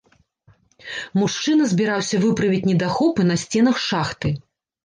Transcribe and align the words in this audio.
Мужчына 1.23 1.67
збіраўся 1.73 2.21
выправіць 2.25 2.65
недахопы 2.73 3.29
на 3.29 3.39
сценах 3.43 3.75
шахты. 3.89 4.29